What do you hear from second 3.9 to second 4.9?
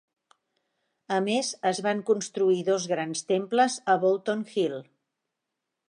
a Bolton Hill.